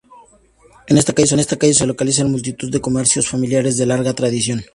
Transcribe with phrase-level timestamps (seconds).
[0.87, 4.63] En esta calle se localizan multitud de comercios familiares de larga tradición.